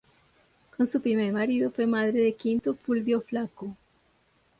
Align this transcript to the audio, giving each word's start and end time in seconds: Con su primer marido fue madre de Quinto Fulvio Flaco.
Con 0.75 0.87
su 0.87 0.99
primer 0.99 1.31
marido 1.31 1.69
fue 1.69 1.85
madre 1.85 2.21
de 2.21 2.33
Quinto 2.33 2.73
Fulvio 2.73 3.21
Flaco. 3.21 3.77